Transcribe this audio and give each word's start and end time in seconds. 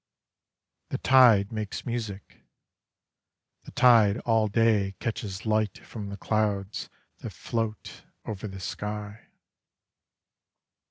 The 0.89 0.97
tide 0.97 1.51
makes 1.51 1.85
music: 1.85 2.41
The 3.65 3.71
tide 3.71 4.17
all 4.21 4.47
day 4.47 4.95
Catches 4.99 5.45
light 5.45 5.77
from 5.85 6.09
the 6.09 6.17
clouds 6.17 6.89
That 7.19 7.29
float 7.33 8.03
over 8.25 8.47
the 8.47 8.59
sky. 8.59 9.27